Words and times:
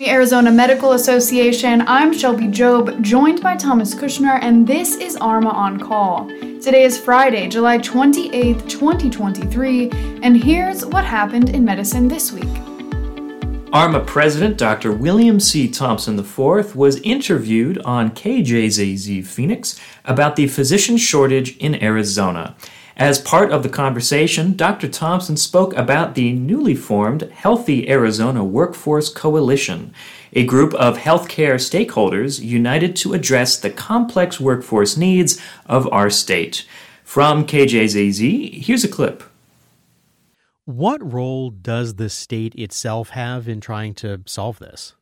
The 0.00 0.08
Arizona 0.08 0.50
Medical 0.50 0.92
Association. 0.92 1.84
I'm 1.86 2.14
Shelby 2.14 2.48
Job, 2.48 3.02
joined 3.02 3.42
by 3.42 3.54
Thomas 3.54 3.94
Kushner, 3.94 4.38
and 4.40 4.66
this 4.66 4.96
is 4.96 5.14
ARMA 5.16 5.50
on 5.50 5.78
Call. 5.78 6.26
Today 6.62 6.84
is 6.84 6.98
Friday, 6.98 7.48
July 7.48 7.76
28th, 7.76 8.66
2023, 8.66 9.90
and 10.22 10.42
here's 10.42 10.86
what 10.86 11.04
happened 11.04 11.50
in 11.50 11.66
medicine 11.66 12.08
this 12.08 12.32
week. 12.32 12.48
ARMA 13.74 14.00
President 14.00 14.56
Dr. 14.56 14.90
William 14.90 15.38
C. 15.38 15.68
Thompson 15.68 16.18
IV 16.18 16.74
was 16.74 16.96
interviewed 17.02 17.76
on 17.82 18.12
KJZZ 18.12 19.26
Phoenix 19.26 19.78
about 20.06 20.34
the 20.34 20.46
physician 20.46 20.96
shortage 20.96 21.58
in 21.58 21.74
Arizona. 21.82 22.56
As 23.00 23.18
part 23.18 23.50
of 23.50 23.62
the 23.62 23.70
conversation, 23.70 24.54
Dr. 24.54 24.86
Thompson 24.86 25.38
spoke 25.38 25.74
about 25.74 26.16
the 26.16 26.32
newly 26.32 26.74
formed 26.74 27.22
Healthy 27.32 27.88
Arizona 27.88 28.44
Workforce 28.44 29.08
Coalition, 29.08 29.94
a 30.34 30.44
group 30.44 30.74
of 30.74 30.98
healthcare 30.98 31.54
stakeholders 31.54 32.44
united 32.44 32.94
to 32.96 33.14
address 33.14 33.58
the 33.58 33.70
complex 33.70 34.38
workforce 34.38 34.98
needs 34.98 35.40
of 35.64 35.90
our 35.90 36.10
state. 36.10 36.66
From 37.02 37.46
KJZZ, 37.46 38.62
here's 38.62 38.84
a 38.84 38.88
clip. 38.88 39.22
What 40.66 41.00
role 41.10 41.48
does 41.48 41.94
the 41.94 42.10
state 42.10 42.54
itself 42.54 43.08
have 43.08 43.48
in 43.48 43.62
trying 43.62 43.94
to 43.94 44.20
solve 44.26 44.58
this? 44.58 44.92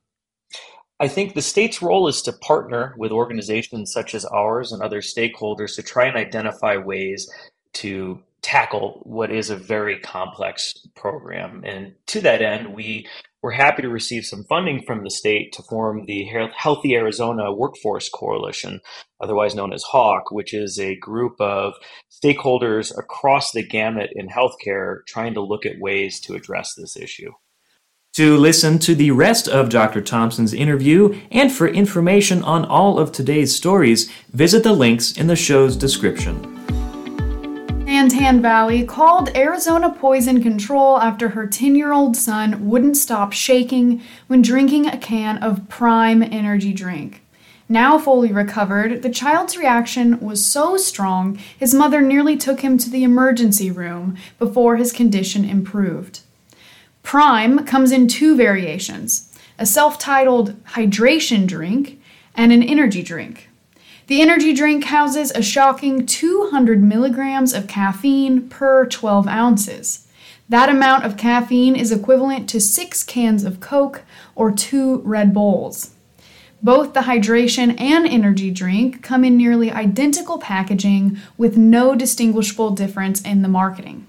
I 1.00 1.08
think 1.08 1.34
the 1.34 1.42
state's 1.42 1.82
role 1.82 2.06
is 2.06 2.22
to 2.22 2.32
partner 2.32 2.94
with 2.96 3.10
organizations 3.10 3.92
such 3.92 4.14
as 4.14 4.24
ours 4.24 4.70
and 4.70 4.82
other 4.82 5.00
stakeholders 5.00 5.74
to 5.74 5.82
try 5.82 6.06
and 6.06 6.16
identify 6.16 6.76
ways 6.76 7.28
to 7.74 8.22
tackle 8.42 9.00
what 9.04 9.30
is 9.30 9.50
a 9.50 9.56
very 9.56 9.98
complex 9.98 10.74
program. 10.94 11.62
And 11.64 11.94
to 12.06 12.20
that 12.20 12.40
end, 12.40 12.74
we 12.74 13.06
were 13.42 13.50
happy 13.50 13.82
to 13.82 13.88
receive 13.88 14.24
some 14.24 14.44
funding 14.44 14.82
from 14.82 15.04
the 15.04 15.10
state 15.10 15.52
to 15.52 15.62
form 15.62 16.06
the 16.06 16.28
Healthy 16.56 16.94
Arizona 16.94 17.52
Workforce 17.52 18.08
Coalition, 18.08 18.80
otherwise 19.20 19.54
known 19.54 19.72
as 19.72 19.84
HAWK, 19.90 20.30
which 20.30 20.54
is 20.54 20.78
a 20.78 20.96
group 20.96 21.34
of 21.40 21.74
stakeholders 22.10 22.96
across 22.96 23.52
the 23.52 23.62
gamut 23.62 24.10
in 24.14 24.28
healthcare 24.28 24.98
trying 25.06 25.34
to 25.34 25.40
look 25.40 25.66
at 25.66 25.78
ways 25.78 26.20
to 26.20 26.34
address 26.34 26.74
this 26.74 26.96
issue. 26.96 27.30
To 28.14 28.36
listen 28.36 28.78
to 28.80 28.94
the 28.94 29.12
rest 29.12 29.46
of 29.46 29.68
Dr. 29.68 30.00
Thompson's 30.00 30.54
interview 30.54 31.20
and 31.30 31.52
for 31.52 31.68
information 31.68 32.42
on 32.42 32.64
all 32.64 32.98
of 32.98 33.12
today's 33.12 33.54
stories, 33.54 34.10
visit 34.32 34.64
the 34.64 34.72
links 34.72 35.12
in 35.12 35.28
the 35.28 35.36
show's 35.36 35.76
description. 35.76 36.57
Santan 37.88 38.42
Valley 38.42 38.84
called 38.84 39.34
Arizona 39.34 39.90
poison 39.90 40.42
control 40.42 40.98
after 40.98 41.30
her 41.30 41.46
10 41.46 41.74
year 41.74 41.90
old 41.90 42.18
son 42.18 42.68
wouldn't 42.68 42.98
stop 42.98 43.32
shaking 43.32 44.02
when 44.26 44.42
drinking 44.42 44.86
a 44.86 44.98
can 44.98 45.38
of 45.38 45.70
Prime 45.70 46.22
energy 46.22 46.74
drink. 46.74 47.22
Now 47.66 47.96
fully 47.96 48.30
recovered, 48.30 49.00
the 49.00 49.08
child's 49.08 49.56
reaction 49.56 50.20
was 50.20 50.44
so 50.44 50.76
strong 50.76 51.38
his 51.58 51.72
mother 51.72 52.02
nearly 52.02 52.36
took 52.36 52.60
him 52.60 52.76
to 52.76 52.90
the 52.90 53.04
emergency 53.04 53.70
room 53.70 54.18
before 54.38 54.76
his 54.76 54.92
condition 54.92 55.46
improved. 55.46 56.20
Prime 57.02 57.64
comes 57.64 57.90
in 57.90 58.06
two 58.06 58.36
variations 58.36 59.32
a 59.58 59.64
self 59.64 59.98
titled 59.98 60.62
hydration 60.74 61.46
drink 61.46 61.98
and 62.34 62.52
an 62.52 62.62
energy 62.62 63.02
drink. 63.02 63.47
The 64.08 64.22
energy 64.22 64.54
drink 64.54 64.84
houses 64.84 65.30
a 65.32 65.42
shocking 65.42 66.06
200 66.06 66.82
milligrams 66.82 67.52
of 67.52 67.68
caffeine 67.68 68.48
per 68.48 68.86
12 68.86 69.28
ounces. 69.28 70.08
That 70.48 70.70
amount 70.70 71.04
of 71.04 71.18
caffeine 71.18 71.76
is 71.76 71.92
equivalent 71.92 72.48
to 72.48 72.58
six 72.58 73.04
cans 73.04 73.44
of 73.44 73.60
Coke 73.60 74.04
or 74.34 74.50
two 74.50 75.02
Red 75.04 75.34
Bulls. 75.34 75.90
Both 76.62 76.94
the 76.94 77.00
hydration 77.00 77.78
and 77.78 78.06
energy 78.06 78.50
drink 78.50 79.02
come 79.02 79.24
in 79.24 79.36
nearly 79.36 79.70
identical 79.70 80.38
packaging 80.38 81.18
with 81.36 81.58
no 81.58 81.94
distinguishable 81.94 82.70
difference 82.70 83.20
in 83.20 83.42
the 83.42 83.48
marketing. 83.48 84.06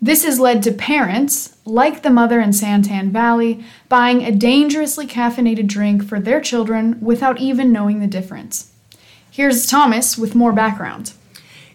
This 0.00 0.24
has 0.24 0.40
led 0.40 0.62
to 0.62 0.72
parents, 0.72 1.58
like 1.66 2.02
the 2.02 2.08
mother 2.08 2.40
in 2.40 2.50
Santan 2.50 3.10
Valley, 3.10 3.62
buying 3.90 4.24
a 4.24 4.32
dangerously 4.32 5.06
caffeinated 5.06 5.66
drink 5.66 6.02
for 6.02 6.18
their 6.18 6.40
children 6.40 6.98
without 7.02 7.40
even 7.40 7.72
knowing 7.72 8.00
the 8.00 8.06
difference. 8.06 8.70
Here's 9.34 9.66
Thomas 9.66 10.16
with 10.16 10.36
more 10.36 10.52
background. 10.52 11.12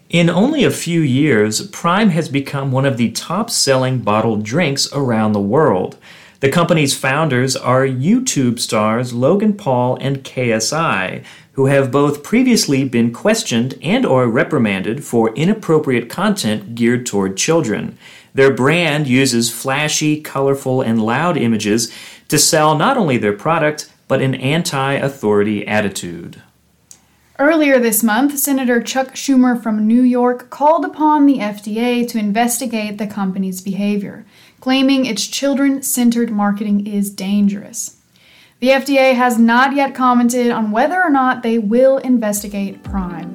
In 0.08 0.30
only 0.30 0.64
a 0.64 0.70
few 0.70 1.02
years, 1.02 1.66
Prime 1.66 2.08
has 2.08 2.30
become 2.30 2.72
one 2.72 2.86
of 2.86 2.96
the 2.96 3.10
top 3.10 3.50
selling 3.50 3.98
bottled 3.98 4.44
drinks 4.44 4.90
around 4.94 5.32
the 5.32 5.42
world. 5.42 5.98
The 6.40 6.48
company's 6.48 6.96
founders 6.96 7.56
are 7.56 7.84
YouTube 7.84 8.60
stars 8.60 9.12
Logan 9.12 9.52
Paul 9.52 9.98
and 10.00 10.24
KSI, 10.24 11.22
who 11.52 11.66
have 11.66 11.90
both 11.90 12.22
previously 12.22 12.82
been 12.84 13.12
questioned 13.12 13.74
and 13.82 14.06
or 14.06 14.26
reprimanded 14.26 15.04
for 15.04 15.34
inappropriate 15.34 16.08
content 16.08 16.74
geared 16.74 17.04
toward 17.04 17.36
children. 17.36 17.98
Their 18.32 18.54
brand 18.54 19.06
uses 19.06 19.52
flashy, 19.52 20.22
colorful, 20.22 20.80
and 20.80 21.04
loud 21.04 21.36
images 21.36 21.92
to 22.28 22.38
sell 22.38 22.74
not 22.74 22.96
only 22.96 23.18
their 23.18 23.36
product, 23.36 23.92
but 24.08 24.22
an 24.22 24.34
anti-authority 24.34 25.66
attitude. 25.66 26.40
Earlier 27.40 27.78
this 27.78 28.02
month, 28.02 28.38
Senator 28.38 28.82
Chuck 28.82 29.14
Schumer 29.14 29.62
from 29.62 29.86
New 29.86 30.02
York 30.02 30.50
called 30.50 30.84
upon 30.84 31.24
the 31.24 31.38
FDA 31.38 32.06
to 32.06 32.18
investigate 32.18 32.98
the 32.98 33.06
company's 33.06 33.62
behavior, 33.62 34.26
claiming 34.60 35.06
its 35.06 35.26
children 35.26 35.82
centered 35.82 36.30
marketing 36.30 36.86
is 36.86 37.08
dangerous. 37.08 37.96
The 38.58 38.68
FDA 38.68 39.14
has 39.14 39.38
not 39.38 39.74
yet 39.74 39.94
commented 39.94 40.50
on 40.50 40.70
whether 40.70 41.00
or 41.00 41.08
not 41.08 41.42
they 41.42 41.56
will 41.56 41.96
investigate 41.96 42.84
Prime. 42.84 43.32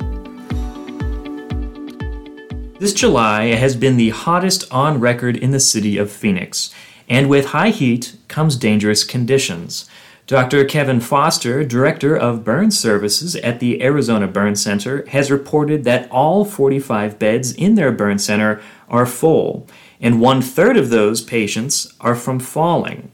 This 2.77 2.93
July 2.93 3.55
has 3.55 3.75
been 3.75 3.97
the 3.97 4.11
hottest 4.11 4.71
on 4.71 4.99
record 4.99 5.35
in 5.35 5.49
the 5.49 5.59
city 5.59 5.97
of 5.97 6.11
Phoenix, 6.11 6.69
and 7.09 7.27
with 7.27 7.47
high 7.47 7.71
heat 7.71 8.15
comes 8.27 8.55
dangerous 8.55 9.03
conditions. 9.03 9.89
Dr. 10.27 10.65
Kevin 10.65 11.01
Foster, 11.01 11.63
Director 11.63 12.17
of 12.17 12.43
Burn 12.43 12.71
Services 12.71 13.35
at 13.35 13.59
the 13.59 13.83
Arizona 13.83 14.27
Burn 14.27 14.55
Center, 14.55 15.05
has 15.09 15.29
reported 15.29 15.83
that 15.83 16.09
all 16.09 16.43
45 16.43 17.19
beds 17.19 17.53
in 17.53 17.75
their 17.75 17.91
burn 17.91 18.17
center 18.17 18.59
are 18.89 19.05
full, 19.05 19.67
and 20.01 20.19
one 20.19 20.41
third 20.41 20.77
of 20.77 20.89
those 20.89 21.21
patients 21.21 21.93
are 22.01 22.15
from 22.15 22.39
falling. 22.39 23.11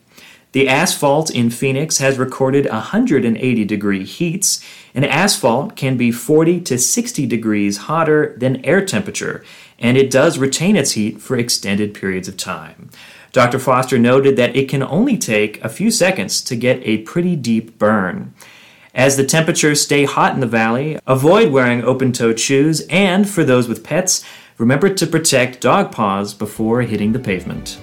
The 0.53 0.69
asphalt 0.69 1.29
in 1.29 1.49
Phoenix 1.49 1.97
has 1.97 2.17
recorded 2.17 2.65
180 2.69 3.65
degree 3.65 4.05
heats, 4.05 4.63
and 4.95 5.05
asphalt 5.05 5.75
can 5.75 5.97
be 5.97 6.13
40 6.13 6.61
to 6.61 6.77
60 6.77 7.25
degrees 7.25 7.77
hotter 7.77 8.35
than 8.37 8.63
air 8.65 8.85
temperature, 8.85 9.43
and 9.81 9.97
it 9.97 10.09
does 10.11 10.37
retain 10.37 10.77
its 10.77 10.91
heat 10.91 11.19
for 11.19 11.35
extended 11.35 11.93
periods 11.93 12.29
of 12.29 12.37
time. 12.37 12.89
Dr. 13.33 13.59
Foster 13.59 13.97
noted 13.97 14.35
that 14.37 14.55
it 14.55 14.69
can 14.69 14.83
only 14.83 15.17
take 15.17 15.61
a 15.63 15.69
few 15.69 15.91
seconds 15.91 16.41
to 16.41 16.55
get 16.55 16.79
a 16.83 16.99
pretty 16.99 17.35
deep 17.35 17.77
burn. 17.77 18.33
As 18.93 19.17
the 19.17 19.25
temperatures 19.25 19.81
stay 19.81 20.03
hot 20.03 20.33
in 20.33 20.41
the 20.41 20.47
valley, 20.47 20.99
avoid 21.07 21.51
wearing 21.51 21.83
open 21.83 22.11
toed 22.11 22.39
shoes, 22.39 22.81
and 22.89 23.27
for 23.27 23.43
those 23.43 23.67
with 23.67 23.83
pets, 23.83 24.23
remember 24.57 24.93
to 24.93 25.07
protect 25.07 25.61
dog 25.61 25.91
paws 25.91 26.33
before 26.33 26.81
hitting 26.81 27.13
the 27.13 27.19
pavement. 27.19 27.79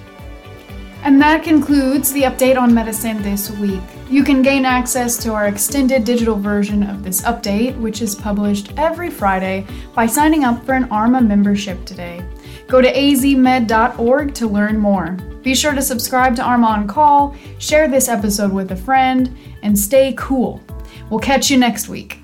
And 1.03 1.19
that 1.21 1.43
concludes 1.43 2.13
the 2.13 2.23
update 2.23 2.57
on 2.57 2.73
medicine 2.73 3.21
this 3.23 3.49
week. 3.51 3.81
You 4.09 4.23
can 4.23 4.41
gain 4.41 4.65
access 4.65 5.17
to 5.17 5.33
our 5.33 5.47
extended 5.47 6.03
digital 6.03 6.35
version 6.35 6.81
of 6.81 7.03
this 7.03 7.21
update, 7.21 7.79
which 7.79 8.01
is 8.01 8.15
published 8.15 8.73
every 8.75 9.11
Friday, 9.11 9.67
by 9.93 10.07
signing 10.07 10.43
up 10.43 10.65
for 10.65 10.73
an 10.73 10.85
ARMA 10.85 11.21
membership 11.21 11.85
today. 11.85 12.25
Go 12.67 12.81
to 12.81 12.91
azmed.org 12.91 14.33
to 14.33 14.47
learn 14.47 14.79
more. 14.79 15.11
Be 15.43 15.53
sure 15.53 15.73
to 15.73 15.81
subscribe 15.83 16.35
to 16.37 16.43
ARMA 16.43 16.65
on 16.65 16.87
Call, 16.87 17.35
share 17.59 17.87
this 17.87 18.09
episode 18.09 18.51
with 18.51 18.71
a 18.71 18.75
friend, 18.75 19.37
and 19.61 19.77
stay 19.77 20.15
cool. 20.17 20.63
We'll 21.11 21.19
catch 21.19 21.51
you 21.51 21.57
next 21.57 21.87
week. 21.87 22.18